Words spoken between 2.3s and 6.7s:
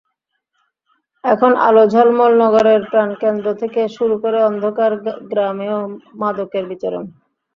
নগরের প্রাণকেন্দ্র থেকে শুরু করে অন্ধকার গ্রামেও মাদকের